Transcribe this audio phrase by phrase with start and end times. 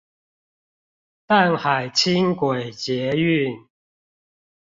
[1.27, 3.67] 淡海輕軌捷運